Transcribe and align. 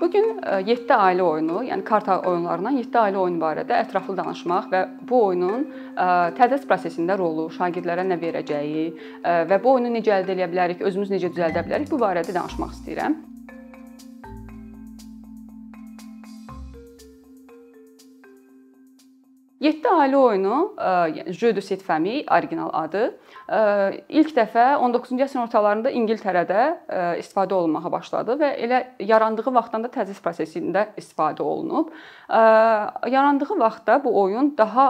Bu 0.00 0.08
gün 0.10 0.40
7 0.66 0.94
ailə 0.96 1.22
oyunu, 1.22 1.60
yəni 1.68 1.84
kart 1.84 2.08
oyunlarından 2.08 2.78
7 2.80 3.00
ailə 3.02 3.20
oyunu 3.20 3.42
barədə 3.42 3.76
ətraflı 3.84 4.16
danışmaq 4.16 4.70
və 4.72 4.84
bu 5.10 5.24
oyunun 5.26 5.66
tədris 6.38 6.64
prosesində 6.68 7.18
rolu, 7.20 7.50
şagirdlərə 7.52 8.06
nə 8.08 8.16
verəcəyi 8.22 8.86
və 9.50 9.60
bu 9.60 9.76
oyunu 9.76 9.92
necə 9.98 10.16
əldə 10.20 10.38
edə 10.38 10.48
bilərik, 10.54 10.80
özümüz 10.80 11.12
necə 11.12 11.28
düzəldə 11.34 11.66
bilərik 11.68 11.92
bu 11.92 12.00
barədə 12.00 12.32
danışmaq 12.32 12.72
istəyirəm. 12.78 13.18
7 19.60 19.84
ailə 19.92 20.16
oyunu, 20.16 20.58
yəni 21.12 21.34
Jeux 21.36 21.52
de 21.52 21.60
cette 21.60 21.84
famille 21.84 22.24
orijinal 22.32 22.70
adı, 22.72 23.02
ilk 24.08 24.30
dəfə 24.32 24.62
19-cu 24.80 25.18
əsrin 25.20 25.42
ortalarında 25.42 25.90
İngiltərədə 25.92 26.62
istifadə 27.20 27.58
olunmağa 27.58 27.92
başladı 27.92 28.38
və 28.40 28.48
elə 28.64 28.78
yarandığı 29.04 29.52
vaxtdan 29.52 29.84
da 29.84 29.90
tədris 29.92 30.22
prosesində 30.24 30.86
istifadə 30.96 31.44
olunub. 31.44 31.90
Yarandığı 32.30 33.58
vaxtda 33.60 33.98
bu 34.04 34.14
oyun 34.22 34.54
daha 34.56 34.86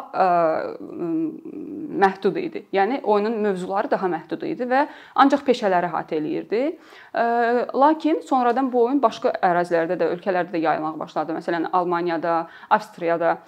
məhdud 2.04 2.38
idi. 2.38 2.62
Yəni 2.70 3.00
oyunun 3.02 3.40
mövzuları 3.42 3.90
daha 3.90 4.06
məhdud 4.06 4.46
idi 4.52 4.70
və 4.70 4.84
ancaq 5.18 5.42
peşələri 5.50 5.90
əhatə 5.90 6.14
eləyirdi. 6.20 6.62
Lakin 7.74 8.22
sonradan 8.22 8.70
bu 8.70 8.84
oyun 8.86 9.02
başqa 9.02 9.34
ərazilərdə 9.50 9.98
də, 9.98 10.12
ölkələrdə 10.14 10.54
də 10.54 10.62
yayılmağa 10.62 10.94
başladı. 11.02 11.34
Məsələn, 11.40 11.66
Almaniyada, 11.72 12.46
Avstriyada 12.70 13.38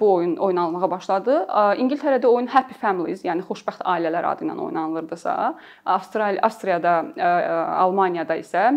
bu 0.00 0.12
oyun 0.18 0.36
oynanılır 0.36 0.66
oynanmağa 0.76 0.90
başladı. 0.90 1.46
İngiltərədə 1.80 2.26
oyun 2.26 2.48
Happy 2.48 2.74
Families, 2.74 3.24
yəni 3.24 3.44
xoşbəxt 3.46 3.84
ailələr 3.84 4.26
adı 4.32 4.44
ilə 4.44 4.58
oynanılırdısa, 4.58 5.54
Avstraliya, 5.84 6.42
Avstriyada, 6.42 7.04
Almaniyada 7.80 8.36
isə 8.36 8.72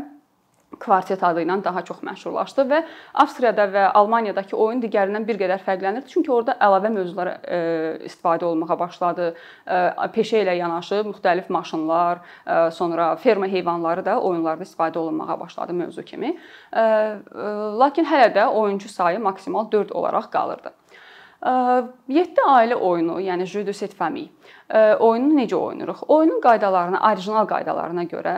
kvartet 0.79 1.23
adı 1.25 1.41
ilə 1.41 1.57
daha 1.63 1.81
çox 1.81 2.03
məşhurlaşdı 2.05 2.63
və 2.69 2.83
Avstriyada 3.13 3.65
və 3.73 3.85
Almaniyadakı 3.97 4.55
oyun 4.55 4.79
digərindən 4.83 5.25
bir 5.27 5.39
qədər 5.41 5.63
fərqlənirdi. 5.65 6.07
Çünki 6.07 6.31
orada 6.31 6.55
əlavə 6.61 6.91
mövzular 6.93 7.31
istifadə 8.05 8.45
olunmağa 8.45 8.77
başladı. 8.79 9.33
Peşə 10.13 10.43
ilə 10.45 10.55
yanaşı 10.61 11.01
müxtəlif 11.09 11.49
maşınlar, 11.49 12.21
sonra 12.71 13.15
ferma 13.15 13.49
heyvanları 13.49 14.05
da 14.05 14.19
oyunlarda 14.21 14.63
istifadə 14.63 15.01
olunmağa 15.01 15.39
başladı 15.39 15.73
mövzu 15.73 16.05
kimi. 16.05 16.37
Lakin 17.81 18.05
hələ 18.05 18.29
də 18.37 18.47
oyunçu 18.47 18.89
sayı 18.89 19.19
maksimal 19.19 19.71
4 19.71 19.91
olaraq 19.91 20.29
qalırdı. 20.31 20.71
7 21.41 22.43
ailə 22.47 22.75
oyunu, 22.75 23.19
yəni 23.23 23.45
Jeux 23.47 23.65
de 23.65 23.73
cette 23.73 23.95
famille 23.95 24.29
oyununu 24.99 25.39
necə 25.39 25.55
oynayırıq? 25.55 26.03
Oyunun 26.07 26.41
qaydalarına, 26.43 26.99
orijinal 27.11 27.47
qaydalarına 27.47 28.03
görə 28.11 28.35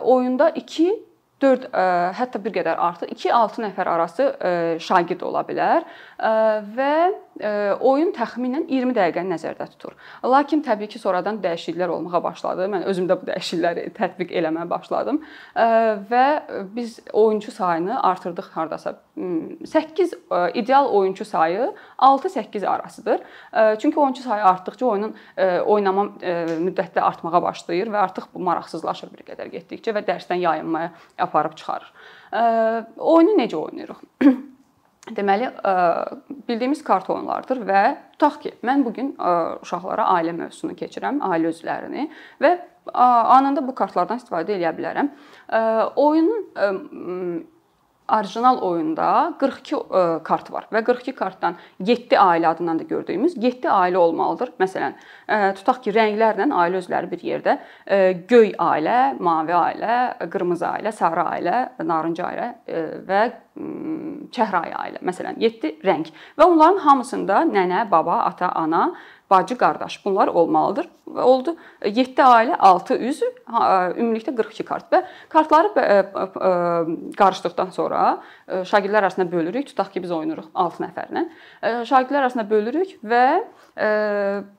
oyunda 0.00 0.50
2 0.50 0.92
4 1.42 1.64
hətta 2.16 2.40
bir 2.44 2.52
qədər 2.54 2.78
artıq 2.78 3.10
2-6 3.16 3.64
nəfər 3.66 3.88
arası 3.90 4.28
şagird 4.80 5.24
ola 5.26 5.42
bilər 5.48 5.82
və 6.76 6.94
oyun 7.80 8.12
təxminən 8.14 8.68
20 8.70 8.94
dəqiqəni 8.94 9.34
nəzərdə 9.34 9.66
tutur. 9.72 9.96
Lakin 10.22 10.62
təbii 10.62 10.88
ki, 10.90 11.00
sonradan 11.02 11.40
dəyişikliklər 11.42 11.90
olmağa 11.96 12.22
başladı. 12.22 12.68
Mən 12.70 12.86
özüm 12.90 13.08
də 13.10 13.16
bu 13.20 13.26
dəyişiklikləri 13.30 13.88
tətbiq 13.96 14.30
eləməyə 14.38 14.68
başladım 14.70 15.20
və 16.10 16.26
biz 16.76 17.00
oyunçu 17.12 17.52
sayını 17.52 18.02
artırdıq 18.02 18.52
hardasa 18.54 18.94
8 19.66 20.14
ideal 20.54 20.88
oyunçu 20.88 21.24
sayı 21.24 21.72
6-8 21.98 22.66
arasıdır. 22.66 23.20
Çünki 23.78 24.00
oyunçu 24.00 24.22
sayı 24.22 24.44
artdıkca 24.44 24.86
oyunun 24.86 25.14
oynama 25.66 26.04
müddəti 26.62 27.00
artmağa 27.00 27.42
başlayır 27.42 27.90
və 27.90 28.06
artıq 28.06 28.30
bu 28.34 28.46
maraqsızlaşır 28.46 29.10
bir 29.14 29.26
qədər 29.26 29.50
getdikcə 29.58 29.94
və 29.94 30.06
dərsdən 30.06 30.42
yayınmaya 30.46 30.92
aparıb 31.18 31.58
çıxarır. 31.58 31.92
Oyunu 32.98 33.38
necə 33.42 33.56
oynayırıq? 33.56 34.02
Deməli, 35.04 35.50
bildiyimiz 36.48 36.80
kart 36.84 37.10
oyunlardır 37.12 37.58
və 37.68 37.80
tutaq 38.14 38.38
ki, 38.40 38.52
mən 38.64 38.84
bu 38.86 38.92
gün 38.96 39.10
uşaqlara 39.60 40.06
ailə 40.14 40.32
mövzusunu 40.32 40.72
keçirəm, 40.78 41.18
ailə 41.28 41.50
üzvlərini 41.52 42.06
və 42.40 42.54
anında 42.94 43.60
bu 43.66 43.74
kartlardan 43.76 44.22
istifadə 44.22 44.56
edə 44.56 44.72
bilərəm. 44.78 45.10
Oyunun 46.00 47.44
orijinal 48.12 48.58
oyunda 48.58 49.34
42 49.38 49.76
e, 49.76 50.02
kart 50.24 50.50
var 50.52 50.66
və 50.72 50.82
42 50.84 51.14
kartdan 51.16 51.56
7 51.80 52.18
ailə 52.20 52.50
adından 52.52 52.78
da 52.78 52.86
gördüyümüz 52.88 53.36
7 53.42 53.68
ailə 53.68 53.96
olmalıdır. 53.96 54.52
Məsələn, 54.60 54.96
e, 55.28 55.38
tutaq 55.56 55.80
ki, 55.84 55.94
rənglərlə 55.96 56.48
ailə 56.52 56.82
özləri 56.82 57.10
bir 57.10 57.24
yerdə 57.24 57.56
e, 57.86 58.12
göy 58.28 58.52
ailə, 58.60 58.98
mavi 59.18 59.56
ailə, 59.56 59.96
qırmızı 60.30 60.66
ailə, 60.68 60.92
sarı 60.92 61.24
ailə, 61.24 61.56
narıncı 61.84 62.26
ailə 62.28 62.52
və 63.08 63.24
çəhrayı 64.34 64.74
ailə. 64.74 65.00
Məsələn, 65.06 65.38
7 65.40 65.76
rəng 65.86 66.08
və 66.36 66.44
onların 66.44 66.80
hamısında 66.84 67.44
nənə, 67.48 67.84
baba, 67.90 68.24
ata, 68.28 68.50
ana 68.58 68.88
bacı, 69.34 69.58
qardaş 69.58 69.98
bunlar 70.06 70.30
olmalıdır. 70.30 70.90
Və 71.14 71.20
oldu 71.20 71.52
7 71.84 72.22
ailə, 72.24 72.54
6 72.64 72.96
üzv, 73.10 73.34
ümumilikdə 74.00 74.32
42 74.34 74.64
kart 74.64 74.86
və 74.88 75.02
kartları 75.28 75.68
qarışdıqdan 77.18 77.74
sonra 77.76 78.04
şagirdlər 78.48 79.04
arasında 79.04 79.26
bölürük. 79.32 79.66
Tutaq 79.68 79.92
ki, 79.92 80.02
biz 80.02 80.14
oynayırıq 80.16 80.48
6 80.54 80.80
nəfərlə. 80.86 81.26
Şagirdlər 81.90 82.22
arasında 82.22 82.46
bölürük 82.50 82.96
və 83.04 83.26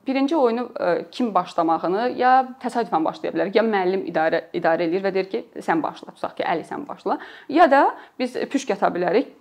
birinci 0.06 0.36
oyunu 0.36 0.68
kim 1.10 1.32
başlamağını 1.34 2.12
ya 2.20 2.36
təsadüfən 2.62 3.04
başlaya 3.04 3.34
bilər, 3.34 3.50
ya 3.56 3.66
müəllim 3.66 4.06
idarə 4.06 4.44
idarə 4.54 4.86
eləyir 4.86 5.02
və 5.08 5.14
deyir 5.18 5.28
ki, 5.32 5.42
sən 5.66 5.82
başla. 5.82 6.14
Tutaq 6.14 6.38
ki, 6.38 6.46
Əli 6.46 6.62
sən 6.68 6.86
başla. 6.86 7.18
Ya 7.48 7.66
da 7.70 7.82
biz 8.20 8.38
püşk 8.54 8.70
ata 8.76 8.92
bilərik. 8.94 9.34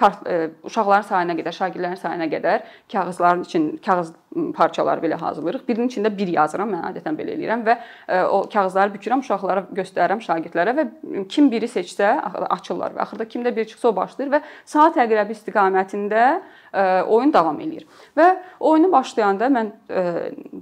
Kart 0.00 0.26
uşaqların 0.66 1.08
sayına 1.12 1.38
qədər, 1.38 1.54
şagirdlərin 1.62 2.02
sayına 2.02 2.30
qədər 2.34 2.68
kağızların 2.90 3.46
için 3.46 3.70
kağız 3.86 4.14
parçaları 4.54 5.00
belə 5.04 5.18
hazırlayırıq. 5.20 5.62
Birinin 5.68 5.88
içində 5.88 6.10
bir 6.18 6.30
yazıram, 6.34 6.72
mən 6.74 6.84
adətən 6.90 7.16
belə 7.18 7.34
eləyirəm 7.36 7.64
və 7.66 7.76
e, 8.08 8.22
o 8.22 8.42
kağızları 8.52 8.94
bükürəm, 8.96 9.22
uşaqlara 9.24 9.64
göstərirəm, 9.74 10.22
şagirdlərə 10.24 10.74
və 10.78 10.86
kim 11.30 11.50
biri 11.52 11.68
seçsə 11.70 12.10
açırlar 12.56 12.96
və 12.96 13.04
axırda 13.04 13.28
kimdə 13.30 13.54
bir 13.56 13.68
çıxsa 13.70 13.90
o 13.90 13.94
başlayır 13.96 14.32
və 14.34 14.40
saat 14.64 14.98
əqrəbi 15.04 15.36
istiqamətində 15.36 16.24
e, 16.34 16.84
oyun 17.02 17.32
davam 17.34 17.60
eləyir. 17.62 17.86
Və 18.18 18.28
oyunu 18.60 18.90
başlayanda 18.92 19.50
mən 19.54 19.70
e, 19.88 20.04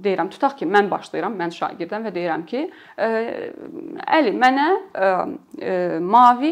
deyirəm, 0.05 0.29
tutaq 0.33 0.57
ki, 0.61 0.69
mən 0.69 0.91
başlayıram, 0.91 1.37
mən 1.39 1.55
şagirdəm 1.57 2.07
və 2.09 2.15
deyirəm 2.15 2.45
ki, 2.49 2.63
Əli, 4.13 4.31
mənə 4.39 4.65
mavi 6.03 6.51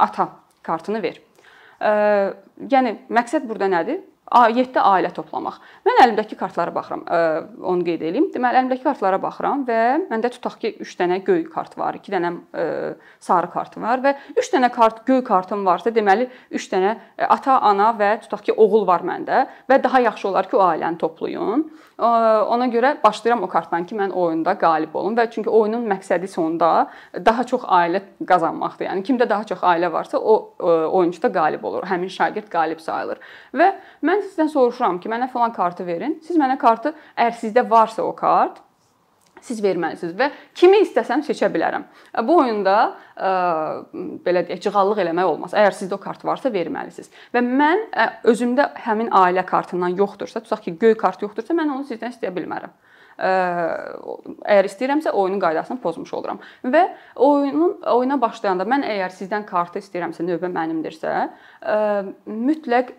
ata 0.00 0.26
kartını 0.66 1.02
ver. 1.02 1.20
Yəni 2.72 2.92
məqsəd 3.12 3.46
burada 3.48 3.68
nədir? 3.70 4.00
7 4.26 4.80
ailə 4.82 5.12
toplamaq. 5.14 5.60
Mən 5.86 6.00
əlimdəki 6.02 6.34
kartlara 6.38 6.72
baxıram. 6.74 7.04
Onu 7.62 7.86
qeyd 7.86 8.02
edeyim. 8.08 8.26
Deməli, 8.34 8.58
əlimdəki 8.58 8.82
kartlara 8.82 9.20
baxıram 9.22 9.62
və 9.68 9.78
məndə 10.10 10.32
tutaq 10.34 10.58
ki, 10.58 10.72
3 10.82 10.96
dənə 10.98 11.20
göy 11.26 11.44
kart 11.46 11.76
var, 11.78 11.94
2 11.94 12.14
dənə 12.16 12.32
sarı 13.22 13.52
kart 13.54 13.78
var 13.78 14.02
və 14.02 14.16
3 14.34 14.52
dənə 14.56 14.72
kart 14.74 15.04
göy 15.06 15.22
kartım 15.24 15.62
varsa, 15.66 15.94
deməli 15.94 16.26
3 16.50 16.68
dənə 16.74 16.96
ata, 17.28 17.60
ana 17.70 17.92
və 17.94 18.16
tutaq 18.26 18.48
ki, 18.48 18.56
oğul 18.58 18.86
var 18.88 19.06
məndə 19.06 19.44
və 19.70 19.78
daha 19.84 20.02
yaxşı 20.08 20.28
olar 20.32 20.50
ki, 20.50 20.58
o 20.58 20.64
ailəni 20.72 20.98
toplayın. 20.98 21.68
Ona 21.96 22.66
görə 22.68 22.90
başlayıram 23.00 23.46
o 23.46 23.48
kartdan 23.48 23.86
ki, 23.88 23.94
mən 23.96 24.10
oyunda 24.12 24.52
qalib 24.60 24.92
olum 24.98 25.14
və 25.16 25.30
çünki 25.32 25.48
oyunun 25.48 25.86
məqsədi 25.88 26.28
sonda 26.28 26.90
daha 27.24 27.46
çox 27.48 27.62
ailə 27.64 28.02
qazanmaqdır. 28.26 28.90
Yəni 28.90 29.06
kimdə 29.06 29.24
daha 29.30 29.46
çox 29.48 29.62
ailə 29.64 29.88
varsa, 29.92 30.18
o 30.18 30.52
oyunçu 30.98 31.22
da 31.22 31.30
qalib 31.32 31.64
olur. 31.64 31.86
Həmin 31.88 32.12
şagird 32.12 32.50
qalib 32.52 32.82
sayılır. 32.84 33.22
Və 33.56 33.70
mən 34.04 34.15
sizdən 34.24 34.52
soruşuram 34.52 35.00
ki, 35.02 35.10
mənə 35.12 35.30
falan 35.32 35.52
kartı 35.56 35.86
verin. 35.86 36.18
Siz 36.24 36.38
mənə 36.40 36.58
kartı 36.60 36.94
əgər 37.16 37.36
sizdə 37.40 37.66
varsa 37.70 38.04
o 38.06 38.14
kart, 38.16 38.62
siz 39.44 39.60
verməlisiniz 39.62 40.14
və 40.18 40.30
kimi 40.56 40.80
istəsəm 40.84 41.22
seçə 41.26 41.48
bilərəm. 41.52 41.84
Bu 42.26 42.38
oyunda 42.42 42.76
ə, 43.14 43.30
belə 44.24 44.42
deyək, 44.48 44.62
cığallıq 44.66 45.02
eləmək 45.04 45.30
olmaz. 45.30 45.54
Əgər 45.56 45.76
sizdə 45.76 45.96
o 45.96 46.00
kart 46.02 46.24
varsa 46.26 46.52
verməlisiniz. 46.52 47.12
Və 47.34 47.42
mən 47.44 47.86
ə, 47.92 48.08
özümdə 48.32 48.70
həmin 48.86 49.12
ailə 49.14 49.46
kartından 49.46 49.96
yoxdursa, 49.98 50.42
tutaq 50.44 50.66
ki, 50.66 50.76
göy 50.80 50.98
kart 50.98 51.22
yoxdursa, 51.22 51.56
mən 51.56 51.72
onu 51.76 51.86
sizdən 51.88 52.14
istəyə 52.16 52.34
bilmərəm. 52.36 52.74
Ə, 53.16 53.32
əgər 54.44 54.70
istəyirəmsə 54.70 55.14
oyunun 55.16 55.40
qaydasını 55.40 55.80
pozmuş 55.84 56.12
oluram. 56.18 56.40
Və 56.64 56.82
oyunun 57.14 57.78
oyuna 57.92 58.20
başlayanda 58.20 58.66
mən 58.68 58.84
əgər 58.88 59.14
sizdən 59.20 59.46
kartı 59.48 59.80
istəyirəmsə, 59.84 60.26
növbə 60.26 60.50
mənimdirsə, 60.52 61.16
ə, 61.62 61.80
mütləq 62.26 62.96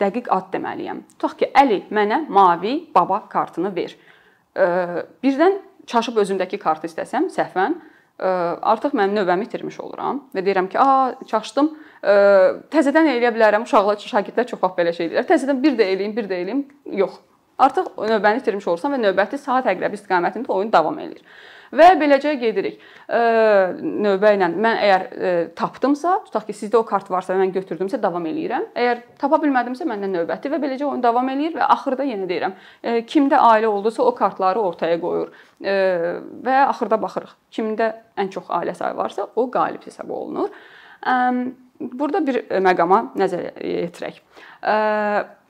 dəqiq 0.00 0.30
ad 0.32 0.50
deməliyəm. 0.52 1.02
Tutaq 1.16 1.36
ki, 1.40 1.50
Əli 1.56 1.82
mənə 1.94 2.24
mavi 2.28 2.78
baba 2.94 3.22
kartını 3.32 3.72
ver. 3.76 3.96
Birdən 4.56 5.60
çaşıb 5.86 6.18
özümdəki 6.22 6.58
kartı 6.58 6.90
istəsəm 6.90 7.30
səhvən 7.34 7.76
artıq 8.16 8.94
mənim 8.96 9.18
növbəmi 9.20 9.44
itirmiş 9.44 9.78
oluram 9.80 10.22
və 10.34 10.44
deyirəm 10.44 10.68
ki, 10.72 10.78
"A, 10.78 11.14
çaşdım. 11.26 11.70
Təzədən 12.72 13.10
eləyə 13.12 13.32
bilərəm." 13.36 13.62
Uşaqlar, 13.68 13.96
şagirdlər 13.96 14.46
çox 14.46 14.62
vaxt 14.62 14.78
belə 14.78 14.92
şey 14.92 15.10
deyirlər. 15.10 15.28
Təzədən 15.28 15.62
bir 15.62 15.76
də 15.76 15.84
eləyim, 15.92 16.16
bir 16.16 16.28
də 16.28 16.40
eləyim. 16.42 16.64
Yox. 16.92 17.18
Artıq 17.58 17.86
növbəni 17.96 18.40
itirmiş 18.40 18.68
olursan 18.68 18.92
və 18.92 19.00
növbəti 19.00 19.38
saat 19.38 19.66
əqrəbi 19.66 19.96
istiqamətində 19.96 20.48
oyun 20.48 20.72
davam 20.72 20.98
eləyir. 20.98 21.22
Və 21.74 21.88
beləcə 21.98 22.36
gedirik. 22.38 22.76
Növbə 23.08 24.32
ilə 24.36 24.48
mən 24.54 24.78
əgər 24.84 25.02
tapdımsa, 25.58 26.12
tutaq 26.28 26.46
ki, 26.46 26.54
sizdə 26.54 26.78
o 26.78 26.84
kart 26.86 27.10
varsa 27.10 27.34
mən 27.38 27.50
götürdümsə 27.56 27.98
davam 28.02 28.24
eləyirəm. 28.30 28.68
Əgər 28.76 29.02
tapa 29.18 29.40
bilmədimsə 29.42 29.88
məndən 29.88 30.14
növbəti 30.14 30.52
və 30.52 30.60
beləcə 30.62 30.86
oyun 30.86 31.02
davam 31.02 31.28
eləyir 31.34 31.56
və 31.58 31.66
axırda 31.74 32.06
yenə 32.06 32.30
deyirəm, 32.30 32.56
kimdə 33.10 33.42
ailə 33.42 33.66
oldusa 33.72 34.06
o 34.06 34.14
kartları 34.14 34.62
ortaya 34.62 35.00
qoyur 35.02 35.34
və 35.60 36.56
axırda 36.68 37.00
baxırıq. 37.02 37.36
Kimdə 37.50 37.92
ən 38.18 38.30
çox 38.30 38.50
ailə 38.52 38.74
sayı 38.78 38.94
varsa, 38.96 39.26
o 39.34 39.50
qalib 39.50 39.82
hesab 39.86 40.10
olunur. 40.10 40.54
Burada 41.76 42.22
bir 42.24 42.38
məqama 42.64 43.02
nəzər 43.20 43.50
yetirək. 43.60 44.22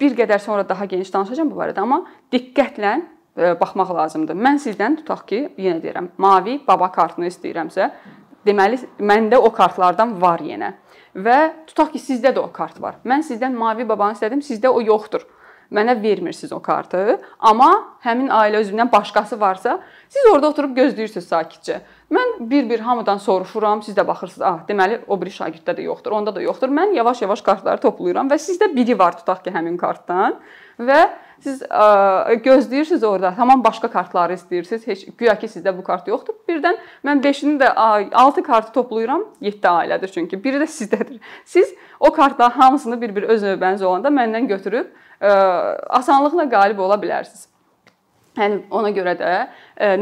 Bir 0.01 0.17
qədər 0.19 0.41
sonra 0.43 0.65
daha 0.69 0.89
geniş 0.91 1.13
danışacağam 1.15 1.53
bu 1.53 1.61
barədə, 1.61 1.85
amma 1.85 2.01
diqqətlə 2.35 2.97
baxmaq 3.37 3.93
lazımdır. 3.95 4.39
Mən 4.47 4.61
sizdən 4.63 5.01
tutaq 5.03 5.27
ki, 5.29 5.43
yenə 5.61 5.83
deyirəm, 5.83 6.11
mavi 6.23 6.59
baba 6.67 6.89
kartını 6.93 7.29
istəyirəmsə, 7.31 7.91
deməli 8.47 8.81
məndə 8.99 9.41
o 9.43 9.53
kartlardan 9.53 10.17
var 10.21 10.45
yenə. 10.45 10.75
Və 11.17 11.39
tutaq 11.69 11.95
ki, 11.95 12.03
sizdə 12.03 12.35
də 12.37 12.43
o 12.43 12.51
kart 12.53 12.81
var. 12.81 13.01
Mən 13.05 13.25
sizdən 13.27 13.57
mavi 13.57 13.89
babanı 13.89 14.19
istədim, 14.19 14.45
sizdə 14.45 14.73
o 14.73 14.81
yoxdur 14.85 15.27
mənə 15.73 15.97
vermirsiniz 16.03 16.53
o 16.55 16.61
kartı, 16.63 17.19
amma 17.39 17.71
həmin 18.05 18.31
ailə 18.31 18.61
üzvündən 18.63 18.91
başqası 18.93 19.39
varsa, 19.41 19.81
siz 20.09 20.27
orada 20.31 20.51
oturub 20.53 20.77
gözləyirsiniz 20.77 21.27
sakitcə. 21.27 21.81
Mən 22.13 22.37
bir-bir 22.51 22.85
hamıdan 22.87 23.19
soruşuram, 23.23 23.83
siz 23.83 23.97
də 23.97 24.07
baxırsınız, 24.07 24.45
ah, 24.47 24.61
deməli 24.69 25.01
o 25.07 25.19
biri 25.21 25.35
şagirddə 25.35 25.75
də 25.79 25.87
yoxdur, 25.89 26.15
onda 26.15 26.35
da 26.35 26.43
yoxdur. 26.45 26.71
Mən 26.71 26.95
yavaş-yavaş 26.95 27.43
kartları 27.43 27.83
toplayıram 27.83 28.31
və 28.31 28.39
sizdə 28.39 28.71
biri 28.77 28.99
var 28.99 29.19
tutaq 29.19 29.43
ki, 29.45 29.55
həmin 29.57 29.77
kartdan 29.81 30.39
və 30.79 31.01
siz 31.45 31.63
ə, 31.63 32.37
gözləyirsiniz 32.45 33.05
orada, 33.07 33.33
tamam 33.37 33.65
başqa 33.65 33.91
kartları 33.93 34.37
istəyirsiniz. 34.39 34.87
Heç 34.87 35.07
güya 35.19 35.37
ki 35.39 35.51
sizdə 35.53 35.75
bu 35.77 35.85
kart 35.87 36.09
yoxdur. 36.09 36.37
Birdən 36.49 36.79
mən 37.07 37.23
5-ini 37.25 37.59
də 37.63 37.73
6 37.75 38.43
kartı 38.43 38.73
toplayıram, 38.73 39.25
7 39.41 39.73
ailədir 39.73 40.15
çünki. 40.15 40.41
Biri 40.45 40.63
də 40.63 40.71
sizdədir. 40.71 41.19
Siz 41.45 41.75
o 42.01 42.13
kartların 42.13 42.61
hamısını 42.61 43.01
bir-bir 43.01 43.29
öz 43.35 43.43
növbəniz 43.43 43.85
olanda 43.85 44.09
məndən 44.09 44.49
götürüb 44.53 44.95
asanlıqla 45.21 46.49
qalib 46.51 46.79
ola 46.79 46.99
bilərsiniz. 47.01 47.47
Yəni 48.37 48.67
ona 48.71 48.91
görə 48.93 49.15
də 49.17 49.31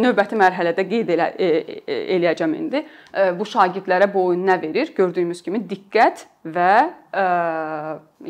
növbəti 0.00 0.34
mərhələdə 0.38 0.84
qeyd 0.90 1.12
elə, 1.14 1.28
e, 1.38 1.50
e, 1.86 1.98
eləyəcəm 2.16 2.56
indi. 2.58 2.82
Bu 3.38 3.46
şagirdlərə 3.46 4.08
bu 4.10 4.24
oyun 4.30 4.42
nə 4.48 4.56
verir? 4.62 4.90
Gördüyümüz 4.96 5.42
kimi 5.42 5.62
diqqət 5.70 6.26
və 6.56 6.72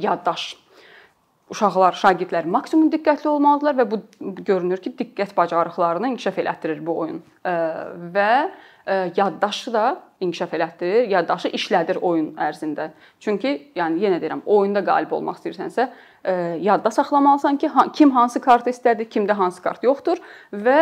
yaddaş. 0.05 0.51
Uşaqlar, 1.55 1.95
şagirdlər 1.95 2.49
maksimum 2.51 2.89
diqqətli 2.91 3.29
olmalıdırlar 3.31 3.77
və 3.79 3.85
bu 3.93 3.99
görünür 4.43 4.81
ki, 4.83 4.91
diqqət 4.99 5.37
bacarıqlarını 5.37 6.09
inkişaf 6.15 6.41
elətdirir 6.43 6.81
bu 6.87 6.97
oyun. 7.05 7.21
Və 8.15 8.31
yaddaşı 9.17 9.73
da 9.73 9.85
inkişaf 10.25 10.57
elətdirir, 10.59 11.07
yaddaşı 11.13 11.53
işlədir 11.55 12.01
oyun 12.03 12.33
ərzində. 12.43 12.89
Çünki 13.23 13.53
yəni 13.79 14.03
yenə 14.03 14.19
deyirəm, 14.23 14.43
oyunda 14.51 14.83
qalib 14.85 15.15
olmaq 15.15 15.39
istəyirsənsə, 15.39 15.87
yadda 16.65 16.91
saxlamalısan 16.97 17.61
ki, 17.63 17.71
kim 17.95 18.11
hansı 18.17 18.43
kartı 18.43 18.75
istədi, 18.75 19.07
kimdə 19.07 19.39
hansı 19.39 19.63
kart 19.63 19.87
yoxdur 19.87 20.19
və 20.51 20.81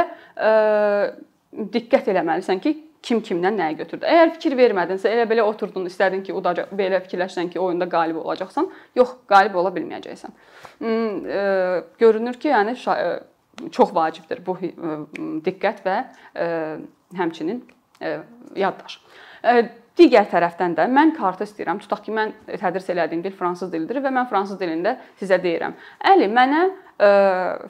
diqqət 1.53 2.09
eləməlisən 2.15 2.65
ki, 2.65 2.79
kim 3.03 3.21
kimdən 3.25 3.59
nəyi 3.59 3.77
götürdü. 3.81 4.07
Əgər 4.07 4.33
fikir 4.37 4.57
vermədinsə, 4.59 5.11
elə 5.11 5.27
belə 5.31 5.45
oturdun, 5.47 5.89
istədin 5.91 6.23
ki, 6.27 6.35
udacaq, 6.39 6.71
belə 6.79 7.01
fikirləşsən 7.03 7.51
ki, 7.53 7.61
oyunda 7.61 7.89
qalib 7.91 8.21
olacaqsan, 8.23 8.69
yox, 8.99 9.17
qalib 9.31 9.59
ola 9.59 9.73
bilməyəcəksən. 9.75 10.35
Hmm, 10.79 11.21
görünür 11.99 12.39
ki, 12.39 12.53
yəni 12.55 12.77
çox 13.75 13.95
vacibdir 13.95 14.41
bu 14.47 14.57
diqqət 15.45 15.85
və 15.87 15.99
həmçinin 17.19 17.63
yaddaş. 18.59 18.99
Digər 19.99 20.25
tərəfdən 20.31 20.73
də 20.79 20.87
mən 20.89 21.11
kartı 21.19 21.45
istəyirəm. 21.45 21.83
Tutaq 21.83 22.07
ki, 22.07 22.15
mən 22.17 22.31
tədris 22.49 22.87
elədiyim 22.95 23.21
dil 23.27 23.35
fransız 23.37 23.69
dilidir 23.75 24.01
və 24.01 24.15
mən 24.15 24.31
fransız 24.31 24.57
dilində 24.61 24.97
sizə 25.21 25.37
deyirəm. 25.43 25.75
Əli, 26.15 26.31
mənə 26.33 26.63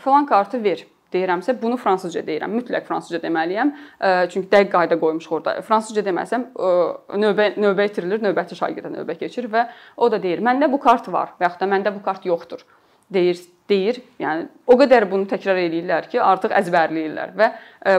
filan 0.05 0.29
kartı 0.29 0.61
ver 0.63 0.85
deyirəmsə, 1.13 1.57
bunu 1.63 1.79
fransızca 1.81 2.25
deyirəm. 2.27 2.53
Mütləq 2.59 2.87
fransızca 2.89 3.23
deməliyəm. 3.23 3.73
Çünki 4.33 4.51
dəqiq 4.53 4.73
qayda 4.75 4.99
qoymuşuq 5.01 5.39
orada. 5.39 5.57
Fransızca 5.67 6.05
deməsəm, 6.07 6.51
növbə 7.25 7.53
növbə 7.61 7.89
itirilir, 7.91 8.23
növbəti 8.25 8.59
şagirdə 8.59 8.93
növbə 8.93 9.19
keçir 9.21 9.51
və 9.53 9.67
o 9.97 10.11
da 10.13 10.23
deyir: 10.23 10.45
"Məndə 10.45 10.71
bu 10.73 10.81
kart 10.81 11.09
var" 11.13 11.37
və 11.39 11.49
yaxud 11.49 11.65
da 11.67 11.73
"Məndə 11.75 11.95
bu 11.95 12.03
kart 12.05 12.27
yoxdur." 12.27 12.65
deyir, 13.13 13.41
deyir. 13.69 13.99
Yəni 14.21 14.47
o 14.69 14.77
qədər 14.79 15.07
bunu 15.11 15.27
təkrar 15.31 15.59
eləyirlər 15.61 16.09
ki, 16.11 16.21
artıq 16.23 16.55
əzbərləyirlər 16.59 17.33
və 17.39 17.49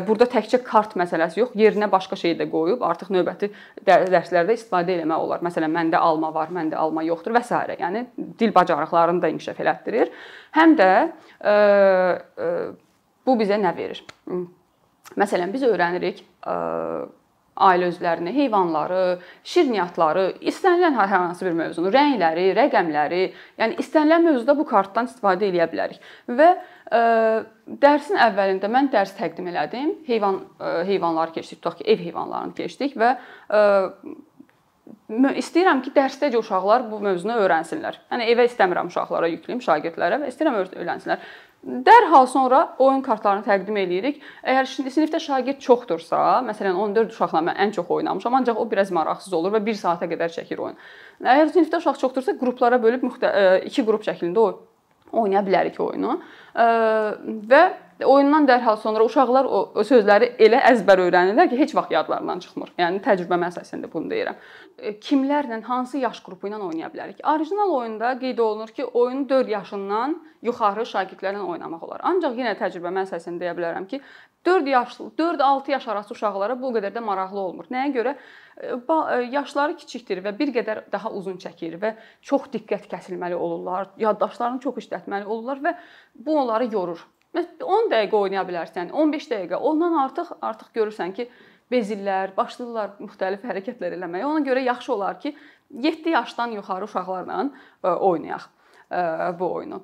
burada 0.07 0.27
təkcə 0.31 0.59
kart 0.65 0.95
məsələsi 0.99 1.41
yox, 1.41 1.55
yerinə 1.59 1.89
başqa 1.91 2.17
şey 2.19 2.35
də 2.39 2.47
qoyub 2.51 2.83
artıq 2.85 3.11
növbəti 3.13 3.49
dərslərdə 3.87 4.57
istifadə 4.57 4.97
etmək 4.99 5.25
olar. 5.25 5.43
Məsələn, 5.45 5.73
məndə 5.73 6.01
alma 6.01 6.33
var, 6.35 6.53
məndə 6.53 6.79
alma 6.79 7.05
yoxdur 7.07 7.35
və 7.37 7.43
s. 7.45 7.53
Yəni 7.79 8.05
dil 8.39 8.53
bacarıqlarını 8.55 9.23
da 9.23 9.33
inkişaf 9.33 9.61
elətdirir. 9.63 10.13
Həm 10.57 10.77
də 10.79 10.91
ə, 10.99 11.53
ə, 11.53 12.49
bu 13.25 13.37
bizə 13.39 13.59
nə 13.61 13.73
verir? 13.77 14.03
Məsələn, 15.19 15.51
biz 15.53 15.65
öyrənirik 15.67 16.23
ailə 17.53 17.89
üzvlərini, 17.91 18.33
heyvanları, 18.33 19.19
şirniyyatları, 19.45 20.25
istənilən 20.49 20.95
hər 20.97 21.11
hansı 21.11 21.45
bir 21.45 21.53
mövzunu, 21.57 21.91
rəngləri, 21.93 22.47
rəqəmləri, 22.57 23.23
yəni 23.61 23.77
istənilən 23.83 24.25
mövzuda 24.25 24.55
bu 24.57 24.65
kartdan 24.69 25.09
istifadə 25.09 25.51
edə 25.51 25.67
bilərik. 25.69 26.01
Və 26.25 26.49
ə, 26.55 27.03
dərsin 27.85 28.17
əvvəlində 28.25 28.71
mən 28.73 28.89
dərs 28.93 29.13
təqdim 29.19 29.51
elədim. 29.53 29.95
Heyvan 30.09 30.41
ə, 30.41 30.75
heyvanları 30.89 31.37
keçdik, 31.37 31.61
tutaq 31.61 31.81
ki, 31.81 31.89
ev 31.93 32.03
heyvanlarını 32.07 32.57
keçdik 32.57 32.97
və 32.97 33.13
ə, 33.13 33.63
istəyirəm 35.37 35.85
ki, 35.85 35.93
dərsdəcə 35.93 36.41
uşaqlar 36.41 36.89
bu 36.89 37.03
mövzunu 37.05 37.37
öyrənsinlər. 37.45 38.01
Yəni 38.09 38.33
evə 38.33 38.49
istəmirəm 38.49 38.89
uşaqlara 38.89 39.29
yükləyim, 39.29 39.61
şagirdlərə 39.61 40.23
və 40.23 40.33
istəyirəm 40.33 40.63
öyrənsinlər. 40.65 41.33
Dərhal 41.63 42.25
sonra 42.27 42.57
oyun 42.83 42.99
kartlarını 43.05 43.45
təqdim 43.45 43.77
eləyirik. 43.79 44.17
Əgər 44.43 44.67
sinifdə 44.67 45.21
şagird 45.23 45.61
çoxdursa, 45.63 46.41
məsələn 46.43 46.75
14 46.75 47.13
uşaqla 47.15 47.39
mən 47.47 47.55
ən 47.63 47.71
çox 47.77 47.87
oynamışam, 47.87 48.35
ancaq 48.35 48.59
o 48.59 48.65
biraz 48.71 48.91
maraqsız 48.91 49.33
olur 49.37 49.55
və 49.55 49.61
1 49.69 49.79
saata 49.79 50.09
qədər 50.11 50.33
çəkir 50.35 50.59
oyun. 50.59 50.75
Əgər 51.23 51.53
sinifdə 51.55 51.79
uşaq 51.79 52.01
çoxdursa, 52.01 52.35
qruplara 52.41 52.81
bölüb 52.83 53.07
müxtəlif 53.07 53.69
iki 53.71 53.85
qrup 53.87 54.03
şəklində 54.03 54.43
oynaya 55.13 55.43
bilərik 55.45 55.79
oyunu. 55.83 56.17
Və 57.49 57.63
oyundan 58.03 58.47
dərhal 58.49 58.77
sonra 58.81 59.05
uşaqlar 59.07 59.47
o 59.47 59.83
sözləri 59.85 60.33
elə 60.41 60.59
əzbər 60.71 61.03
öyrənirlər 61.05 61.49
ki, 61.51 61.59
heç 61.61 61.73
vaxt 61.77 61.93
yadlarından 61.93 62.41
çıxmır. 62.43 62.73
Yəni 62.81 63.01
təcrübəmə 63.05 63.49
əsasında 63.53 63.89
bunu 63.93 64.11
deyirəm. 64.11 64.41
Kimlərlə, 65.05 65.61
hansı 65.67 66.01
yaş 66.01 66.19
qrupu 66.25 66.49
ilə 66.49 66.59
oynaya 66.59 66.89
bilərik? 66.93 67.21
Orijinal 67.29 67.71
oyunda 67.77 68.13
qeyd 68.19 68.41
olunur 68.43 68.73
ki, 68.75 68.85
oyunu 68.85 69.27
4 69.29 69.53
yaşından 69.55 70.17
yuxarı 70.43 70.85
şagirdlərlə 70.89 71.45
oynamaq 71.53 71.85
olar. 71.87 72.03
Ancaq 72.09 72.35
yenə 72.41 72.57
təcrübəmə 72.59 73.05
əsasında 73.07 73.45
deyə 73.45 73.55
bilərəm 73.57 73.87
ki, 73.87 74.01
4 74.45 74.67
yaşlı, 74.67 75.05
4-6 75.17 75.71
yaş 75.71 75.87
arası 75.87 76.13
uşaqlara 76.13 76.55
bu 76.61 76.73
qədər 76.75 76.91
də 76.95 76.99
maraqlı 77.03 77.39
olmur. 77.39 77.67
Nəyə 77.71 77.93
görə? 77.95 78.15
E, 78.57 78.67
e, 78.67 79.21
yaşları 79.31 79.75
kiçikdir 79.79 80.19
və 80.25 80.33
bir 80.39 80.51
qədər 80.55 80.83
daha 80.91 81.11
uzun 81.11 81.37
çəkir 81.39 81.77
və 81.79 81.93
çox 82.21 82.49
diqqət 82.53 82.89
kəsilməli 82.91 83.35
olurlar, 83.35 83.93
yaddaşlarını 83.97 84.59
çox 84.59 84.81
işlətməli 84.83 85.25
olurlar 85.25 85.63
və 85.63 85.75
bu 86.15 86.37
onları 86.41 86.67
yorur. 86.73 87.07
10 87.33 87.89
dəqiqə 87.89 88.19
oynaya 88.19 88.43
bilərsən, 88.45 88.91
15 88.91 89.29
dəqiqə. 89.31 89.55
Ondan 89.55 89.95
artıq 90.03 90.35
artıq 90.41 90.75
görürsən 90.75 91.15
ki, 91.17 91.29
bezirlər, 91.71 92.35
başlayırlar 92.37 92.99
müxtəlif 92.99 93.47
hərəkətlər 93.47 93.95
eləməyə. 93.97 94.27
Ona 94.27 94.43
görə 94.45 94.61
yaxşı 94.67 94.93
olar 94.93 95.19
ki, 95.19 95.33
7 95.71 96.09
yaşdan 96.09 96.51
yuxarı 96.59 96.85
uşaqlarla 96.91 97.49
e, 97.83 97.87
oynayaq 97.87 98.51
bu 99.39 99.53
oyunu. 99.53 99.81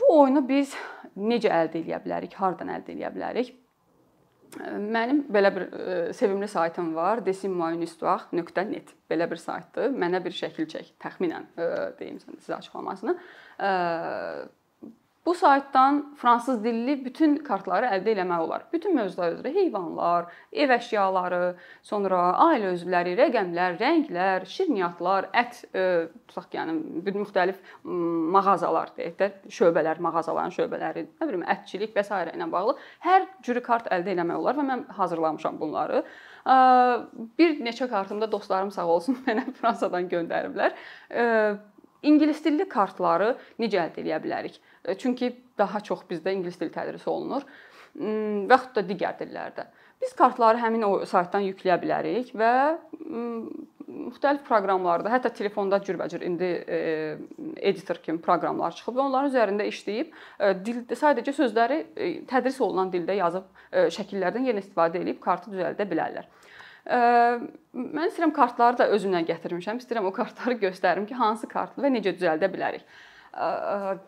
Bu 0.00 0.06
oyunu 0.20 0.48
biz 0.48 0.74
necə 1.16 1.52
əldə 1.52 1.82
edə 1.82 2.00
bilərik? 2.04 2.34
Hardan 2.40 2.72
əldə 2.74 2.96
edə 2.96 3.12
bilərik? 3.14 3.54
Mənim 4.78 5.24
belə 5.34 5.50
bir 5.54 5.64
sevimli 6.14 6.46
saytım 6.48 6.92
var, 6.94 7.24
desimmoinhistoire.net. 7.26 8.92
Belə 9.10 9.26
bir 9.30 9.40
saytdır. 9.42 9.90
Mənə 9.98 10.20
bir 10.22 10.36
şəkil 10.36 10.68
çək, 10.70 10.92
təxminən 11.02 11.48
deyim 11.98 12.20
sizə 12.22 12.60
açıqlamasını 12.60 13.16
Bu 15.26 15.34
saytdan 15.34 16.14
fransız 16.16 16.64
dilli 16.64 16.98
bütün 17.04 17.36
kartları 17.46 17.88
əldə 17.96 18.12
etmək 18.12 18.42
olar. 18.44 18.64
Bütün 18.72 18.92
mövzular 18.96 19.32
üzrə 19.32 19.54
heyvanlar, 19.54 20.26
ev 20.52 20.74
əşyaları, 20.76 21.54
sonra 21.82 22.18
ailə 22.44 22.74
üzvləri, 22.76 23.14
rəqəmlər, 23.22 23.78
rənglər, 23.80 24.44
şirniyyatlar, 24.52 25.30
ət, 25.32 25.62
e, 25.72 25.86
tutaq 26.28 26.58
yəni 26.58 26.76
bir 27.06 27.16
müxtəlif 27.22 27.64
mağazalar 28.36 28.92
deyək 28.98 29.16
də, 29.22 29.30
şöbələr, 29.48 30.04
mağazaların 30.04 30.52
şöbələri, 30.58 31.08
nə 31.16 31.32
bilim, 31.32 31.48
ətçilik 31.56 31.96
və 31.96 32.04
s. 32.04 32.22
ilə 32.36 32.50
bağlı 32.52 32.76
hər 33.08 33.28
cürü 33.48 33.64
kart 33.64 33.88
əldə 33.96 34.12
etmək 34.12 34.36
olar 34.44 34.60
və 34.60 34.68
mən 34.68 34.86
hazırlamışam 35.00 35.60
bunları. 35.60 36.04
Bir 37.40 37.60
neçə 37.64 37.88
kartımda 37.88 38.28
dostlarım 38.32 38.70
sağ 38.76 38.90
olsun 38.98 39.22
mənə 39.26 39.48
Fransadan 39.56 40.12
göndəriblər. 40.12 40.76
İngilis 42.04 42.42
dilli 42.44 42.68
kartları 42.68 43.34
necə 43.60 43.80
əldə 43.86 44.02
edə 44.04 44.20
bilərik? 44.24 44.58
E, 44.84 44.96
çünki 44.98 45.32
daha 45.58 45.80
çox 45.80 46.04
bizdə 46.10 46.34
ingilis 46.34 46.60
dili 46.60 46.72
tədris 46.74 47.06
olunur. 47.08 47.46
və 47.94 48.50
yaxud 48.50 48.74
da 48.74 48.82
digər 48.88 49.14
dillərdə. 49.20 49.68
Biz 50.02 50.12
kartları 50.18 50.58
həmin 50.58 50.82
o 50.84 50.90
saytdan 51.06 51.44
yükləyə 51.46 51.76
bilərik 51.80 52.32
və 52.36 52.50
müxtəlif 53.04 54.42
proqramlarda, 54.48 55.12
hətta 55.12 55.30
telefonda 55.32 55.78
cürbəcür 55.84 56.24
indi 56.26 56.48
e, 56.66 56.80
editor 57.70 58.00
kimi 58.02 58.18
proqramlar 58.24 58.74
çıxıb 58.74 58.98
və 58.98 59.04
onların 59.04 59.30
üzərində 59.30 59.68
işləyib 59.70 60.10
e, 60.10 60.50
dildə 60.66 60.98
sadəcə 60.98 61.36
sözləri 61.38 61.78
tədris 62.30 62.58
olunan 62.66 62.90
dildə 62.92 63.20
yazıb 63.20 63.46
şəkillərdən 63.94 64.50
yenə 64.50 64.64
istifadə 64.64 65.00
edib 65.00 65.22
kartı 65.22 65.54
düzəldə 65.54 65.86
bilərlər. 65.90 66.26
Mən 66.84 68.06
istəyirəm 68.10 68.34
kartları 68.36 68.78
da 68.82 68.90
özümlə 68.92 69.24
gətirmişəm. 69.30 69.80
İstəyirəm 69.80 70.06
o 70.08 70.12
kartları 70.12 70.58
göstərim 70.66 71.06
ki, 71.08 71.16
hansı 71.16 71.48
kartlı 71.48 71.86
və 71.86 71.90
necə 71.96 72.12
düzəldə 72.18 72.50
bilərik. 72.52 72.84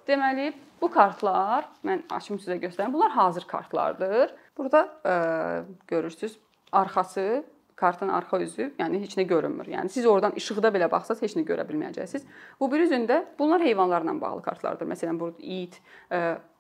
Deməli, 0.07 0.53
bu 0.81 0.91
kartlar 0.93 1.67
mən 1.87 2.05
açım 2.13 2.39
sizə 2.39 2.61
göstərim. 2.63 2.93
Bunlar 2.93 3.11
hazır 3.17 3.47
kartlardır. 3.49 4.35
Burada 4.59 5.65
görürsüz 5.89 6.39
arxası 6.73 7.45
kartın 7.77 8.09
arxa 8.09 8.39
üzü, 8.41 8.71
yəni 8.79 9.03
heç 9.03 9.17
nə 9.19 9.27
görünmür. 9.29 9.67
Yəni 9.69 9.89
siz 9.93 10.07
oradan 10.09 10.33
işıqda 10.41 10.71
belə 10.73 10.87
baxsaz 10.91 11.21
heç 11.21 11.35
nə 11.37 11.43
görə 11.45 11.67
bilməyəcəksiniz. 11.69 12.25
Bu 12.61 12.71
bir 12.73 12.81
üzündə 12.87 13.25
bunlar 13.39 13.61
heyvanlarla 13.61 14.15
bağlı 14.21 14.43
kartlardır. 14.43 14.89
Məsələn, 14.89 15.19
burada 15.21 15.37
it, 15.41 15.81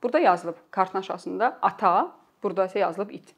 burada 0.02 0.18
yazılıb 0.18 0.58
kartın 0.70 0.98
aşağısında 0.98 1.58
ata, 1.62 2.12
burada 2.42 2.66
isə 2.66 2.78
yazılıb 2.78 3.10
it. 3.16 3.32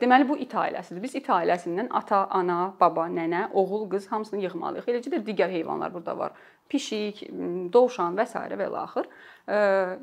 Deməli 0.00 0.28
bu 0.28 0.36
it 0.38 0.54
ailəsidir. 0.54 1.02
Biz 1.02 1.14
it 1.20 1.28
ailəsindən 1.32 1.90
ata, 1.96 2.26
ana, 2.36 2.60
baba, 2.80 3.08
nənə, 3.10 3.48
oğul, 3.56 3.88
qız 3.90 4.06
hamısını 4.12 4.44
yığmalıyıq. 4.46 4.88
Eləcə 4.92 5.14
də 5.14 5.22
digər 5.26 5.52
heyvanlar 5.52 5.94
burada 5.94 6.18
var 6.18 6.34
pişik, 6.70 7.24
dovşan 7.72 8.16
və 8.18 8.26
s. 8.28 8.38
və 8.38 8.68
ilaxır. 8.68 9.08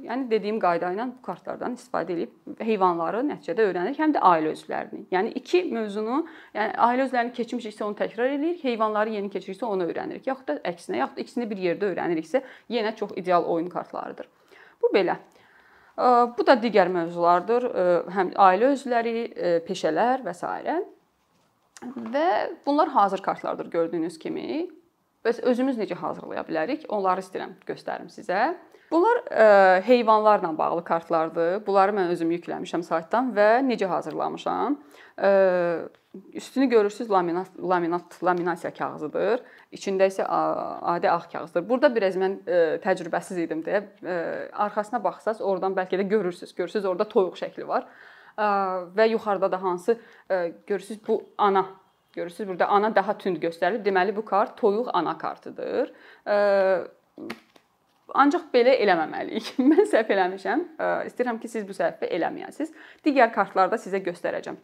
Yəni 0.07 0.27
dediyim 0.31 0.59
qayda 0.59 0.89
ilə 0.95 1.05
bu 1.13 1.21
kartlardan 1.23 1.77
istifadə 1.77 2.15
edib 2.15 2.59
heyvanları 2.67 3.21
nəticədə 3.29 3.67
öyrənirik, 3.69 3.99
həm 4.01 4.15
də 4.17 4.23
ailə 4.31 4.51
üzvlərini. 4.55 5.05
Yəni 5.13 5.31
iki 5.39 5.63
mövzunu, 5.71 6.19
yəni 6.57 6.75
ailə 6.89 7.07
üzvlərini 7.07 7.35
keçmişiksə 7.37 7.87
onu 7.87 7.95
təkrar 8.01 8.33
edirik, 8.35 8.59
heyvanları 8.67 9.15
yeni 9.15 9.31
keçiriksə 9.31 9.69
onu 9.69 9.87
öyrənirik. 9.87 10.27
Yaxud 10.27 10.49
da 10.51 10.57
əksinə, 10.73 10.99
yaxud 11.03 11.21
da 11.21 11.23
ikisini 11.23 11.49
bir 11.49 11.63
yerdə 11.69 11.91
öyrəniriksə, 11.93 12.43
yenə 12.75 12.95
çox 12.99 13.15
ideal 13.15 13.47
oyun 13.47 13.71
kartlarıdır. 13.71 14.27
Bu 14.83 14.91
belə. 14.95 15.15
Bu 15.97 16.45
da 16.45 16.53
digər 16.61 16.91
mövzulardır. 16.93 17.63
Həm 18.13 18.33
ailə 18.37 18.71
üzvləri, 18.75 19.15
peşələr 19.65 20.21
və 20.25 20.33
s. 20.37 20.75
Və 22.13 22.29
bunlar 22.65 22.89
hazır 22.93 23.21
kartlardır 23.25 23.71
gördüyünüz 23.73 24.19
kimi. 24.19 24.67
Bəs 25.25 25.41
özümüz 25.41 25.77
necə 25.77 25.97
hazırlaya 25.97 26.43
bilərik? 26.47 26.85
Onları 26.93 27.25
istəyirəm 27.25 27.57
göstərim 27.67 28.11
sizə. 28.13 28.55
Bunlar 28.91 29.19
ə, 29.25 29.45
e, 29.45 29.81
heyvanlarla 29.87 30.57
bağlı 30.57 30.83
kartlardır. 30.83 31.59
Bunları 31.67 31.95
mən 31.97 32.11
özüm 32.13 32.31
yükləmişəm 32.37 32.83
saytdan 32.87 33.33
və 33.35 33.47
necə 33.67 33.89
hazırlamışam. 33.91 34.77
Ə, 35.17 35.27
e, 35.27 36.29
üstünü 36.39 36.69
görürsüz 36.71 37.11
laminat 37.11 37.49
laminat 37.59 38.19
laminasiya 38.23 38.71
kağızıdır. 38.73 39.43
İçində 39.75 40.07
isə 40.07 40.27
adi 40.27 41.11
ağ 41.11 41.19
kağızdır. 41.31 41.67
Burada 41.69 41.91
biraz 41.95 42.15
mən 42.15 42.37
ə, 42.45 42.59
e, 42.59 42.77
təcrübəsiz 42.85 43.41
idim 43.43 43.65
deyə 43.65 43.83
ə, 43.83 44.19
arxasına 44.67 45.03
baxsaz 45.03 45.41
oradan 45.41 45.75
bəlkə 45.75 45.99
də 45.99 46.07
görürsüz. 46.07 46.55
Görürsüz 46.55 46.85
orada 46.85 47.09
toyuq 47.09 47.35
şəkli 47.41 47.67
var. 47.67 47.89
Ə, 48.37 48.47
və 48.95 49.09
yuxarıda 49.11 49.51
da 49.51 49.61
hansı 49.61 49.97
ə, 50.29 50.53
görürsüz 50.67 51.03
bu 51.07 51.21
ana 51.37 51.65
Görürsüz 52.17 52.47
burada 52.47 52.67
ana 52.67 52.89
daha 52.95 53.13
tünd 53.17 53.37
göstərilir. 53.37 53.83
Deməli 53.85 54.15
bu 54.15 54.23
kart 54.25 54.55
toyuq 54.57 54.87
ana 54.93 55.17
kartıdır. 55.17 55.91
Ancaq 58.15 58.47
belə 58.53 58.77
eləməməliyik. 58.83 59.55
Mən 59.71 59.87
səhv 59.91 60.11
eləmişəm. 60.15 60.63
İstəyirəm 61.09 61.39
ki, 61.43 61.51
siz 61.51 61.67
bu 61.67 61.75
səhvi 61.75 62.07
eləməyəsiniz. 62.17 62.71
Digər 63.05 63.33
kartlarda 63.35 63.79
sizə 63.81 63.99
göstərəcəm. 64.05 64.59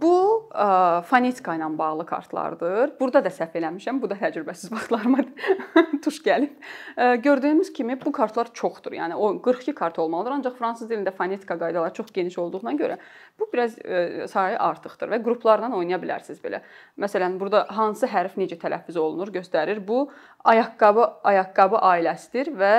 Bu 0.00 0.12
ə, 0.52 1.02
fonetika 1.08 1.54
ilə 1.56 1.68
bağlı 1.78 2.04
kartlardır. 2.08 2.92
Burada 3.00 3.22
da 3.24 3.30
səhv 3.32 3.54
eləmişəm. 3.60 4.00
Bu 4.02 4.10
da 4.10 4.18
təcrübəsiz 4.20 4.68
vaxtlarıma 4.72 5.24
tuş 6.04 6.18
gəlib. 6.24 6.52
Ə, 6.96 7.14
gördüyümüz 7.24 7.72
kimi 7.76 7.96
bu 8.02 8.12
kartlar 8.12 8.50
çoxdur. 8.52 8.96
Yəni 8.98 9.16
o 9.16 9.30
42 9.42 9.74
kart 9.74 9.98
olmalıdır. 10.02 10.36
Ancaq 10.36 10.58
fransız 10.58 10.90
dilində 10.90 11.14
fonetika 11.16 11.56
qaydaları 11.58 11.94
çox 11.96 12.12
geniş 12.12 12.38
olduğuna 12.42 12.76
görə 12.76 12.98
bu 13.40 13.48
biraz 13.52 13.78
ə, 13.78 14.28
sayı 14.28 14.58
artıqdır 14.68 15.14
və 15.14 15.22
qruplarla 15.24 15.72
oynaya 15.76 16.00
bilərsiniz 16.02 16.42
belə. 16.44 16.60
Məsələn, 17.00 17.40
burada 17.40 17.64
hansı 17.72 18.10
hərf 18.10 18.36
necə 18.36 18.60
tələffüz 18.60 19.00
olunur 19.00 19.32
göstərir. 19.32 19.80
Bu 19.88 20.10
ayaqqabı 20.44 21.08
ayaqqabı 21.24 21.80
ailəsidir 21.94 22.52
və 22.60 22.76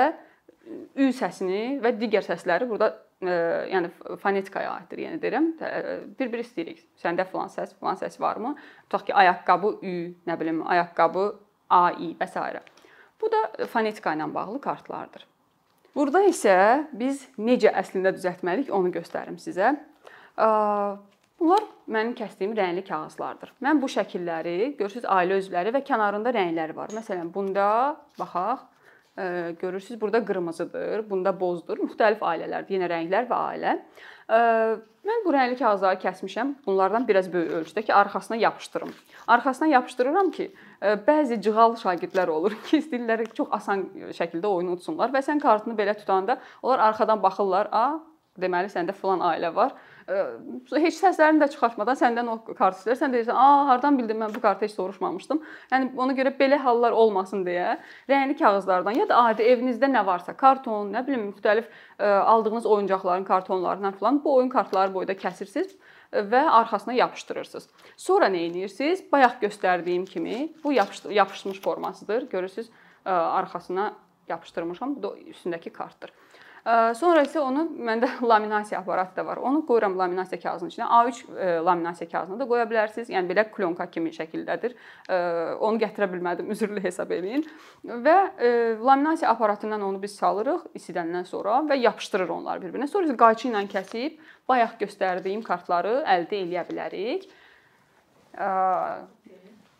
ü 0.98 1.10
səsini 1.16 1.78
və 1.82 1.94
digər 1.98 2.26
səsləri 2.26 2.68
burada 2.68 2.94
yəni 3.22 3.90
fonetikaya 4.22 4.76
aiddir, 4.76 5.00
yenə 5.02 5.18
deyirəm. 5.22 5.48
Bir-bir 6.18 6.44
istəyirik. 6.44 6.84
Səndə 7.02 7.26
filan 7.26 7.50
səs, 7.50 7.72
filan 7.80 7.98
səs 7.98 8.20
varmı? 8.22 8.54
Tutaq 8.86 9.08
ki, 9.08 9.14
ayaqqabı 9.24 9.72
ü, 9.82 9.96
nə 10.28 10.38
bilim, 10.40 10.62
ayaqqabı 10.66 11.24
ai 11.74 12.14
və 12.20 12.28
s. 12.30 12.62
Bu 13.18 13.30
da 13.32 13.66
fonetika 13.66 14.14
ilə 14.14 14.28
bağlı 14.34 14.60
kartlardır. 14.62 15.26
Burada 15.96 16.22
isə 16.30 16.86
biz 16.94 17.24
necə 17.42 17.72
əslində 17.74 18.12
düzəltməliyik, 18.14 18.70
onu 18.70 18.92
göstərim 18.94 19.40
sizə. 19.42 19.74
Bunlar 21.38 21.64
mənim 21.90 22.14
kəsdiyim 22.18 22.54
rəngli 22.54 22.84
kağızlardır. 22.86 23.56
Mən 23.62 23.82
bu 23.82 23.90
şəkilləri 23.90 24.76
görürsüz 24.78 25.06
ailə 25.10 25.40
üzvləri 25.42 25.74
və 25.74 25.82
kənarında 25.86 26.30
rəngləri 26.34 26.74
var. 26.76 26.94
Məsələn, 26.94 27.32
bunda 27.34 27.96
baxaq 28.18 28.62
görürsüz 29.60 30.00
burada 30.00 30.24
qırmızıdır, 30.24 31.10
bunda 31.10 31.32
bozdur. 31.40 31.80
Müxtəlif 31.82 32.22
ailələrdir, 32.22 32.76
yenə 32.76 32.88
rənglər 32.92 33.26
və 33.30 33.40
ailə. 33.52 33.74
Mən 35.08 35.22
bu 35.24 35.32
rəngli 35.32 35.56
kağızları 35.58 35.98
kəsmişəm. 36.02 36.52
Bunlardan 36.66 37.06
biraz 37.08 37.32
böyük 37.32 37.52
ölçüdə 37.60 37.82
ki, 37.82 37.94
arxasına 37.94 38.36
yapışdırım. 38.36 38.90
Arxasına 39.26 39.68
yapışdırıram 39.68 40.30
ki, 40.30 40.50
bəzi 41.06 41.40
cığal 41.42 41.76
şagirdlər 41.80 42.28
olur 42.28 42.54
ki, 42.68 42.82
istəyirlər 42.82 43.24
çox 43.32 43.48
asan 43.50 43.86
şəkildə 44.18 44.46
oyunu 44.46 44.76
utsunlar 44.76 45.14
və 45.14 45.24
sən 45.24 45.40
kartını 45.40 45.74
belə 45.78 45.96
tutanda 45.98 46.38
onlar 46.62 46.78
arxadan 46.90 47.22
baxırlar, 47.22 47.68
"A, 47.72 48.00
deməli 48.38 48.68
səndə 48.68 48.92
filan 48.92 49.20
ailə 49.20 49.54
var." 49.54 49.72
Heç 50.08 50.96
səslərini 50.96 51.42
də 51.42 51.50
çıxartmadan 51.52 51.96
səndən 52.00 52.30
o 52.32 52.36
kart 52.56 52.78
istəyir. 52.78 52.96
Sən 52.96 53.12
deyirsən, 53.12 53.36
"A, 53.36 53.66
hardan 53.68 53.98
bildin 53.98 54.16
mən 54.16 54.34
bu 54.34 54.40
kartı 54.40 54.64
heç 54.64 54.72
soruşmamışdım." 54.72 55.42
Yəni 55.72 55.90
ona 55.96 56.12
görə 56.12 56.32
belə 56.38 56.56
hallar 56.56 56.92
olmasın 56.92 57.44
deyə 57.44 57.78
rəngli 58.08 58.38
kağızlardan 58.38 58.96
ya 58.96 59.08
da 59.08 59.16
adi 59.16 59.42
evinizdə 59.42 59.90
nə 59.92 60.06
varsa, 60.06 60.36
karton, 60.36 60.92
nə 60.92 61.06
bilim 61.06 61.30
müxtəlif 61.32 61.64
aldığınız 62.00 62.66
oyuncaqların 62.66 63.24
kartonlarından 63.24 63.92
falan 63.92 64.24
bu 64.24 64.34
oyun 64.34 64.48
kartları 64.48 64.94
boyda 64.94 65.12
kəsirsiniz 65.12 65.76
və 66.12 66.42
arxasına 66.50 66.92
yapışdırırsınız. 66.92 67.68
Sonra 67.96 68.26
nə 68.26 68.50
edirsiniz? 68.50 69.12
Bayaq 69.12 69.42
göstərdiyim 69.42 70.04
kimi 70.04 70.52
bu 70.64 70.72
yapışmış 71.10 71.60
formasıdır. 71.60 72.30
Görürsüz, 72.30 72.70
arxasına 73.04 73.92
yapışdırmışam. 74.28 74.96
Bu 74.96 75.02
da 75.02 75.08
üstündəki 75.08 75.70
kartdır. 75.70 76.12
Sonra 76.68 77.22
isə 77.24 77.40
onu 77.40 77.62
məndə 77.80 78.08
laminasiya 78.30 78.80
aparatı 78.82 79.16
da 79.16 79.24
var. 79.26 79.38
Onu 79.40 79.62
qoyuram 79.66 79.94
laminasiya 79.98 80.40
kağızının 80.42 80.72
içinə. 80.72 80.88
A3 80.98 81.20
e, 81.38 81.46
laminasiya 81.64 82.08
kağızına 82.10 82.38
da 82.42 82.46
qoya 82.50 82.66
bilərsiniz. 82.68 83.08
Yəni 83.14 83.30
belə 83.30 83.46
plyonka 83.54 83.86
kimi 83.90 84.12
şəkildədir. 84.12 84.74
Onu 85.64 85.80
gətirə 85.80 86.10
bilmədim, 86.12 86.50
üzrlü 86.54 86.82
hesab 86.84 87.14
eləyin. 87.16 87.46
Və 88.04 88.16
e, 88.36 88.50
laminasiya 88.84 89.30
aparatından 89.32 89.86
onu 89.86 90.02
biz 90.02 90.18
salırıq 90.20 90.68
isidəndən 90.76 91.24
sonra 91.30 91.62
və 91.70 91.78
yapışdırır 91.80 92.34
onları 92.36 92.66
bir-birinə. 92.66 92.90
Sonra 92.90 93.16
qayçı 93.24 93.48
ilə 93.48 93.64
kəsib 93.72 94.18
bayaq 94.48 94.76
göstərdiyim 94.82 95.44
kartları 95.46 96.02
əldə 96.04 96.42
edə 96.44 96.66
bilərik. 96.68 97.28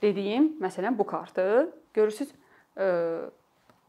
Dediyim, 0.02 0.54
məsələn, 0.62 0.97
bu 0.99 1.04
kartı 1.07 1.68
görürsüz 1.95 2.33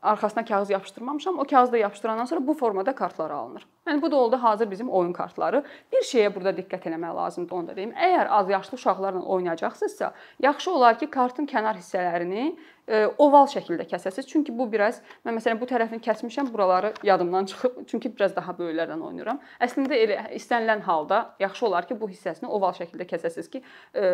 arxasına 0.01 0.45
kağız 0.45 0.69
yapışdırmamışam. 0.69 1.39
O 1.39 1.43
kağızı 1.43 1.71
da 1.71 1.77
yapışdırandan 1.77 2.25
sonra 2.25 2.47
bu 2.47 2.53
formada 2.53 2.95
kartlar 2.95 3.31
alınır. 3.31 3.65
Yəni 3.87 4.01
bu 4.01 4.11
da 4.11 4.15
oldu 4.15 4.37
hazır 4.37 4.71
bizim 4.71 4.89
oyun 4.89 5.13
kartları. 5.13 5.63
Bir 5.91 6.03
şeyə 6.05 6.35
burada 6.35 6.49
diqqət 6.49 6.87
etmək 6.89 7.15
lazımdır, 7.15 7.55
onu 7.55 7.67
da 7.67 7.75
deyim. 7.75 7.91
Əgər 7.91 8.27
az 8.27 8.49
yaşlı 8.49 8.75
uşaqlarla 8.75 9.21
oynayacaqsınızsa, 9.21 10.13
yaxşı 10.39 10.71
olar 10.71 10.99
ki, 10.99 11.09
kartın 11.09 11.45
kənar 11.45 11.77
hissələrini 11.77 12.55
oval 13.21 13.47
şəkildə 13.51 13.85
kəsəsiz. 13.89 14.27
Çünki 14.27 14.53
bu 14.57 14.65
biraz 14.71 14.99
mən 15.25 15.37
məsələn 15.37 15.59
bu 15.61 15.67
tərəfini 15.69 16.01
kəsmişəm, 16.05 16.51
buraları 16.53 16.93
yadımdan 17.03 17.45
çıxıb. 17.51 17.79
Çünki 17.87 18.11
biraz 18.15 18.35
daha 18.35 18.55
böyüklərdən 18.57 19.03
oynayıram. 19.05 19.41
Əslində 19.61 19.97
elə 19.97 20.19
istənilən 20.37 20.81
halda 20.87 21.21
yaxşı 21.39 21.65
olar 21.67 21.87
ki, 21.87 21.99
bu 22.01 22.09
hissəsini 22.09 22.49
oval 22.49 22.73
şəkildə 22.77 23.07
kəsəsiz 23.09 23.49
ki, 23.53 23.63
e, 23.93 24.11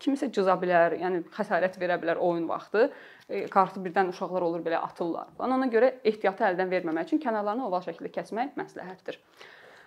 kimisə 0.00 0.30
cıza 0.32 0.56
bilər, 0.60 0.98
yəni 1.00 1.24
xəsarət 1.36 1.80
verə 1.80 2.00
bilər 2.02 2.20
oyun 2.20 2.48
vaxtı. 2.48 2.90
E, 3.28 3.46
kartı 3.52 3.80
birdən 3.84 4.12
uşaqlar 4.12 4.42
olur 4.42 4.64
belə 4.64 4.80
atırlar. 4.84 5.32
Ona 5.38 5.68
görə 5.72 5.94
ehtiyatı 6.04 6.44
əldən 6.52 6.72
verməmək 6.72 7.10
üçün 7.10 7.22
kənarlarını 7.24 7.66
oval 7.68 7.84
şəkildə 7.84 8.12
kəsmək 8.20 8.58
məsləhətdir. 8.60 9.20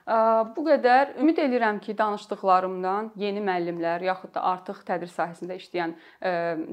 Bu 0.07 0.63
qədər. 0.65 1.15
Ümid 1.21 1.37
edirəm 1.43 1.79
ki, 1.83 1.95
danışdıqlarımdan 1.97 3.11
yeni 3.21 3.43
müəllimlər 3.45 4.03
yaxud 4.07 4.33
da 4.35 4.43
artıq 4.51 4.81
tədris 4.87 5.13
sahəsində 5.17 5.57
işləyən 5.61 5.95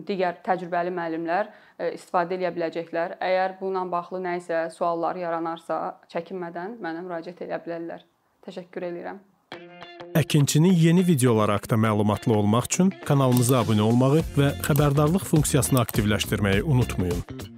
digər 0.08 0.40
təcrübəli 0.46 0.92
müəllimlər 0.96 1.50
istifadə 1.92 2.38
edə 2.38 2.52
biləcəklər. 2.56 3.18
Əgər 3.20 3.58
bununla 3.60 3.84
bağlı 3.92 4.22
nə 4.24 4.36
isə 4.40 4.68
suallar 4.74 5.20
yaranarsa, 5.20 5.98
çəkinmədən 6.12 6.78
mənə 6.82 7.04
müraciət 7.04 7.44
edə 7.48 7.60
bilərlər. 7.64 8.06
Təşəkkür 8.48 8.88
edirəm. 8.92 9.20
Əkinçinin 10.16 10.72
yeni 10.72 11.04
videoları 11.06 11.58
haqqında 11.58 11.76
məlumatlı 11.84 12.32
olmaq 12.38 12.70
üçün 12.70 12.94
kanalımıza 13.04 13.60
abunə 13.60 13.84
olmağı 13.90 14.24
və 14.38 14.48
xəbərdarlıq 14.64 15.28
funksiyasını 15.34 15.84
aktivləşdirməyi 15.84 16.64
unutmayın. 16.64 17.57